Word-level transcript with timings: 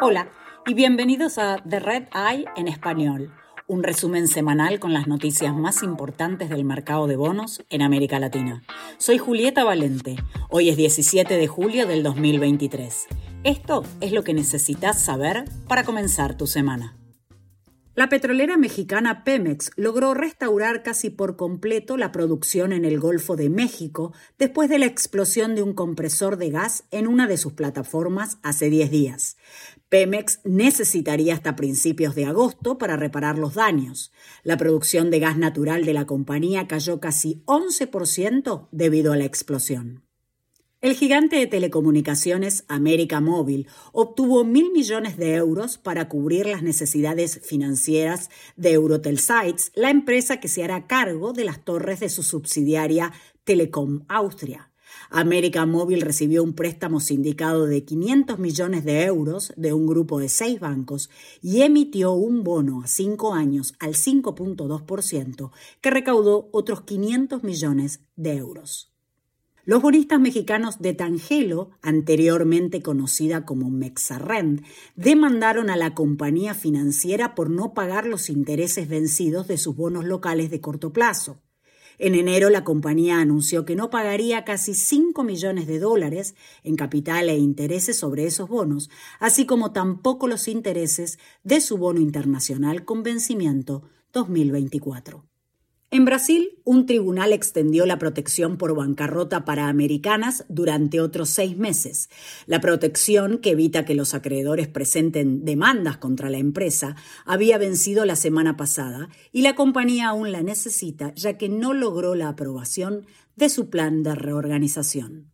Hola 0.00 0.30
y 0.66 0.74
bienvenidos 0.74 1.38
a 1.38 1.58
The 1.68 1.80
Red 1.80 2.04
Eye 2.14 2.46
en 2.56 2.68
español, 2.68 3.32
un 3.66 3.82
resumen 3.82 4.28
semanal 4.28 4.80
con 4.80 4.92
las 4.92 5.06
noticias 5.06 5.54
más 5.54 5.82
importantes 5.82 6.48
del 6.48 6.64
mercado 6.64 7.06
de 7.06 7.16
bonos 7.16 7.62
en 7.70 7.82
América 7.82 8.18
Latina. 8.18 8.62
Soy 8.98 9.18
Julieta 9.18 9.64
Valente, 9.64 10.16
hoy 10.48 10.70
es 10.70 10.76
17 10.76 11.36
de 11.36 11.46
julio 11.46 11.86
del 11.86 12.02
2023. 12.02 13.08
Esto 13.44 13.84
es 14.00 14.12
lo 14.12 14.24
que 14.24 14.34
necesitas 14.34 15.02
saber 15.02 15.44
para 15.68 15.84
comenzar 15.84 16.36
tu 16.36 16.46
semana. 16.46 16.99
La 17.96 18.08
petrolera 18.08 18.56
mexicana 18.56 19.24
Pemex 19.24 19.72
logró 19.74 20.14
restaurar 20.14 20.84
casi 20.84 21.10
por 21.10 21.36
completo 21.36 21.96
la 21.96 22.12
producción 22.12 22.72
en 22.72 22.84
el 22.84 23.00
Golfo 23.00 23.34
de 23.34 23.50
México 23.50 24.14
después 24.38 24.68
de 24.70 24.78
la 24.78 24.86
explosión 24.86 25.56
de 25.56 25.62
un 25.62 25.74
compresor 25.74 26.36
de 26.36 26.50
gas 26.50 26.84
en 26.92 27.08
una 27.08 27.26
de 27.26 27.36
sus 27.36 27.52
plataformas 27.52 28.38
hace 28.44 28.70
10 28.70 28.92
días. 28.92 29.36
Pemex 29.88 30.38
necesitaría 30.44 31.34
hasta 31.34 31.56
principios 31.56 32.14
de 32.14 32.26
agosto 32.26 32.78
para 32.78 32.96
reparar 32.96 33.38
los 33.38 33.54
daños. 33.54 34.12
La 34.44 34.56
producción 34.56 35.10
de 35.10 35.18
gas 35.18 35.36
natural 35.36 35.84
de 35.84 35.94
la 35.94 36.06
compañía 36.06 36.68
cayó 36.68 37.00
casi 37.00 37.42
11% 37.46 38.68
debido 38.70 39.12
a 39.12 39.16
la 39.16 39.24
explosión. 39.24 40.04
El 40.82 40.94
gigante 40.94 41.36
de 41.36 41.46
telecomunicaciones 41.46 42.64
América 42.66 43.20
Móvil 43.20 43.66
obtuvo 43.92 44.44
mil 44.44 44.72
millones 44.72 45.18
de 45.18 45.34
euros 45.34 45.76
para 45.76 46.08
cubrir 46.08 46.46
las 46.46 46.62
necesidades 46.62 47.38
financieras 47.44 48.30
de 48.56 48.72
Eurotel 48.72 49.18
Sites, 49.18 49.72
la 49.74 49.90
empresa 49.90 50.40
que 50.40 50.48
se 50.48 50.64
hará 50.64 50.86
cargo 50.86 51.34
de 51.34 51.44
las 51.44 51.62
torres 51.66 52.00
de 52.00 52.08
su 52.08 52.22
subsidiaria 52.22 53.12
Telecom 53.44 54.06
Austria. 54.08 54.72
América 55.10 55.66
Móvil 55.66 56.00
recibió 56.00 56.42
un 56.42 56.54
préstamo 56.54 57.00
sindicado 57.00 57.66
de 57.66 57.84
500 57.84 58.38
millones 58.38 58.82
de 58.82 59.04
euros 59.04 59.52
de 59.58 59.74
un 59.74 59.86
grupo 59.86 60.18
de 60.18 60.30
seis 60.30 60.60
bancos 60.60 61.10
y 61.42 61.60
emitió 61.60 62.12
un 62.12 62.42
bono 62.42 62.82
a 62.82 62.86
cinco 62.86 63.34
años 63.34 63.74
al 63.80 63.96
5.2% 63.96 65.50
que 65.82 65.90
recaudó 65.90 66.48
otros 66.52 66.80
500 66.84 67.44
millones 67.44 68.00
de 68.16 68.36
euros. 68.36 68.89
Los 69.70 69.82
bonistas 69.82 70.18
mexicanos 70.18 70.80
de 70.80 70.94
Tangelo, 70.94 71.70
anteriormente 71.80 72.82
conocida 72.82 73.46
como 73.46 73.70
Mexarrend, 73.70 74.64
demandaron 74.96 75.70
a 75.70 75.76
la 75.76 75.94
compañía 75.94 76.54
financiera 76.54 77.36
por 77.36 77.50
no 77.50 77.72
pagar 77.72 78.04
los 78.04 78.30
intereses 78.30 78.88
vencidos 78.88 79.46
de 79.46 79.58
sus 79.58 79.76
bonos 79.76 80.04
locales 80.04 80.50
de 80.50 80.60
corto 80.60 80.92
plazo. 80.92 81.38
En 81.98 82.16
enero 82.16 82.50
la 82.50 82.64
compañía 82.64 83.20
anunció 83.20 83.64
que 83.64 83.76
no 83.76 83.90
pagaría 83.90 84.44
casi 84.44 84.74
5 84.74 85.22
millones 85.22 85.68
de 85.68 85.78
dólares 85.78 86.34
en 86.64 86.74
capital 86.74 87.28
e 87.28 87.38
intereses 87.38 87.96
sobre 87.96 88.26
esos 88.26 88.48
bonos, 88.48 88.90
así 89.20 89.46
como 89.46 89.70
tampoco 89.70 90.26
los 90.26 90.48
intereses 90.48 91.20
de 91.44 91.60
su 91.60 91.78
bono 91.78 92.00
internacional 92.00 92.84
con 92.84 93.04
vencimiento 93.04 93.84
2024. 94.12 95.29
En 95.92 96.04
Brasil, 96.04 96.56
un 96.62 96.86
tribunal 96.86 97.32
extendió 97.32 97.84
la 97.84 97.98
protección 97.98 98.58
por 98.58 98.76
bancarrota 98.76 99.44
para 99.44 99.66
americanas 99.66 100.44
durante 100.48 101.00
otros 101.00 101.30
seis 101.30 101.56
meses. 101.56 102.10
La 102.46 102.60
protección, 102.60 103.38
que 103.38 103.50
evita 103.50 103.84
que 103.84 103.96
los 103.96 104.14
acreedores 104.14 104.68
presenten 104.68 105.44
demandas 105.44 105.96
contra 105.96 106.30
la 106.30 106.38
empresa, 106.38 106.94
había 107.24 107.58
vencido 107.58 108.04
la 108.04 108.14
semana 108.14 108.56
pasada 108.56 109.08
y 109.32 109.42
la 109.42 109.56
compañía 109.56 110.10
aún 110.10 110.30
la 110.30 110.44
necesita 110.44 111.12
ya 111.16 111.36
que 111.36 111.48
no 111.48 111.74
logró 111.74 112.14
la 112.14 112.28
aprobación 112.28 113.04
de 113.34 113.48
su 113.48 113.68
plan 113.68 114.04
de 114.04 114.14
reorganización. 114.14 115.29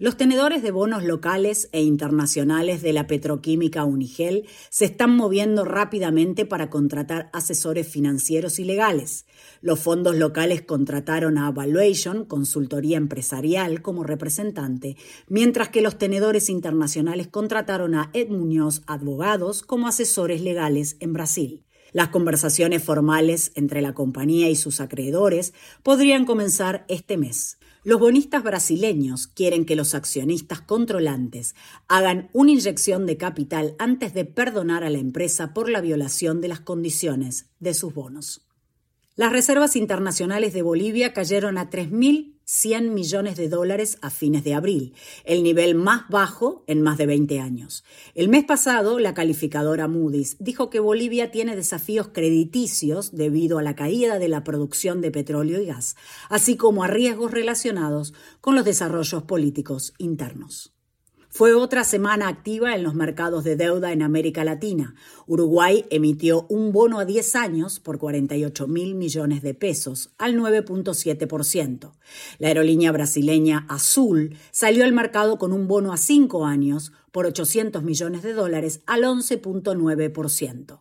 Los 0.00 0.16
tenedores 0.16 0.62
de 0.62 0.70
bonos 0.70 1.02
locales 1.02 1.68
e 1.72 1.82
internacionales 1.82 2.82
de 2.82 2.92
la 2.92 3.08
petroquímica 3.08 3.82
Unigel 3.82 4.46
se 4.70 4.84
están 4.84 5.16
moviendo 5.16 5.64
rápidamente 5.64 6.46
para 6.46 6.70
contratar 6.70 7.30
asesores 7.32 7.88
financieros 7.88 8.60
y 8.60 8.64
legales. 8.64 9.26
Los 9.60 9.80
fondos 9.80 10.14
locales 10.14 10.62
contrataron 10.62 11.36
a 11.36 11.50
Valuation, 11.50 12.26
consultoría 12.26 12.96
empresarial, 12.96 13.82
como 13.82 14.04
representante, 14.04 14.96
mientras 15.26 15.70
que 15.70 15.82
los 15.82 15.98
tenedores 15.98 16.48
internacionales 16.48 17.26
contrataron 17.26 17.96
a 17.96 18.10
Ed 18.12 18.28
Muñoz 18.28 18.82
Abogados 18.86 19.64
como 19.64 19.88
asesores 19.88 20.42
legales 20.42 20.96
en 21.00 21.12
Brasil. 21.12 21.64
Las 21.90 22.10
conversaciones 22.10 22.84
formales 22.84 23.50
entre 23.56 23.82
la 23.82 23.94
compañía 23.94 24.48
y 24.48 24.54
sus 24.54 24.80
acreedores 24.80 25.54
podrían 25.82 26.24
comenzar 26.24 26.84
este 26.86 27.16
mes. 27.16 27.58
Los 27.84 28.00
bonistas 28.00 28.42
brasileños 28.42 29.28
quieren 29.28 29.64
que 29.64 29.76
los 29.76 29.94
accionistas 29.94 30.60
controlantes 30.60 31.54
hagan 31.86 32.28
una 32.32 32.50
inyección 32.50 33.06
de 33.06 33.16
capital 33.16 33.76
antes 33.78 34.14
de 34.14 34.24
perdonar 34.24 34.84
a 34.84 34.90
la 34.90 34.98
empresa 34.98 35.54
por 35.54 35.70
la 35.70 35.80
violación 35.80 36.40
de 36.40 36.48
las 36.48 36.60
condiciones 36.60 37.46
de 37.60 37.74
sus 37.74 37.94
bonos. 37.94 38.48
Las 39.14 39.32
reservas 39.32 39.76
internacionales 39.76 40.52
de 40.52 40.62
Bolivia 40.62 41.12
cayeron 41.12 41.58
a 41.58 41.70
3.100 42.48 42.90
millones 42.92 43.36
de 43.36 43.50
dólares 43.50 43.98
a 44.00 44.08
fines 44.08 44.42
de 44.42 44.54
abril, 44.54 44.94
el 45.24 45.42
nivel 45.42 45.74
más 45.74 46.08
bajo 46.08 46.64
en 46.66 46.80
más 46.80 46.96
de 46.96 47.04
20 47.04 47.40
años. 47.40 47.84
El 48.14 48.30
mes 48.30 48.44
pasado, 48.44 48.98
la 48.98 49.12
calificadora 49.12 49.86
Moody's 49.86 50.36
dijo 50.40 50.70
que 50.70 50.80
Bolivia 50.80 51.30
tiene 51.30 51.56
desafíos 51.56 52.08
crediticios 52.08 53.14
debido 53.14 53.58
a 53.58 53.62
la 53.62 53.76
caída 53.76 54.18
de 54.18 54.28
la 54.28 54.44
producción 54.44 55.02
de 55.02 55.10
petróleo 55.10 55.60
y 55.60 55.66
gas, 55.66 55.96
así 56.30 56.56
como 56.56 56.84
a 56.84 56.86
riesgos 56.86 57.32
relacionados 57.32 58.14
con 58.40 58.54
los 58.54 58.64
desarrollos 58.64 59.24
políticos 59.24 59.92
internos. 59.98 60.77
Fue 61.38 61.54
otra 61.54 61.84
semana 61.84 62.26
activa 62.26 62.74
en 62.74 62.82
los 62.82 62.96
mercados 62.96 63.44
de 63.44 63.54
deuda 63.54 63.92
en 63.92 64.02
América 64.02 64.42
Latina. 64.42 64.96
Uruguay 65.28 65.84
emitió 65.88 66.46
un 66.48 66.72
bono 66.72 66.98
a 66.98 67.04
10 67.04 67.36
años 67.36 67.78
por 67.78 68.00
48 68.00 68.66
mil 68.66 68.96
millones 68.96 69.40
de 69.42 69.54
pesos, 69.54 70.10
al 70.18 70.34
9.7%. 70.34 71.92
La 72.40 72.48
aerolínea 72.48 72.90
brasileña 72.90 73.66
Azul 73.68 74.36
salió 74.50 74.82
al 74.82 74.92
mercado 74.92 75.38
con 75.38 75.52
un 75.52 75.68
bono 75.68 75.92
a 75.92 75.96
5 75.96 76.44
años 76.44 76.90
por 77.12 77.24
800 77.24 77.84
millones 77.84 78.24
de 78.24 78.32
dólares, 78.32 78.80
al 78.86 79.04
11.9%. 79.04 80.80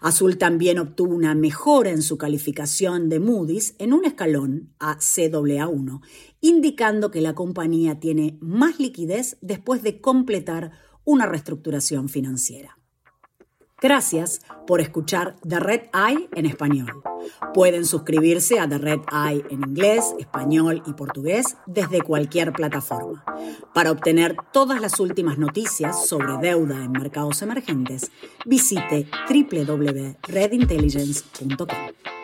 Azul 0.00 0.38
también 0.38 0.78
obtuvo 0.78 1.14
una 1.14 1.34
mejora 1.34 1.90
en 1.90 2.02
su 2.02 2.18
calificación 2.18 3.08
de 3.08 3.20
Moody's 3.20 3.74
en 3.78 3.92
un 3.92 4.04
escalón 4.04 4.72
a 4.78 4.98
CAA1, 4.98 6.00
indicando 6.40 7.10
que 7.10 7.20
la 7.20 7.34
compañía 7.34 7.98
tiene 7.98 8.38
más 8.40 8.78
liquidez 8.78 9.38
después 9.40 9.82
de 9.82 10.00
completar 10.00 10.72
una 11.04 11.26
reestructuración 11.26 12.08
financiera. 12.08 12.77
Gracias 13.80 14.40
por 14.66 14.80
escuchar 14.80 15.36
The 15.48 15.60
Red 15.60 15.82
Eye 15.94 16.28
en 16.34 16.46
español. 16.46 17.00
Pueden 17.54 17.84
suscribirse 17.84 18.58
a 18.58 18.68
The 18.68 18.78
Red 18.78 19.02
Eye 19.12 19.44
en 19.50 19.62
inglés, 19.62 20.16
español 20.18 20.82
y 20.84 20.94
portugués 20.94 21.56
desde 21.66 22.00
cualquier 22.00 22.52
plataforma. 22.52 23.24
Para 23.74 23.92
obtener 23.92 24.34
todas 24.52 24.80
las 24.80 24.98
últimas 24.98 25.38
noticias 25.38 26.08
sobre 26.08 26.38
deuda 26.38 26.82
en 26.84 26.90
mercados 26.90 27.40
emergentes, 27.42 28.10
visite 28.44 29.08
www.redintelligence.com. 29.28 32.17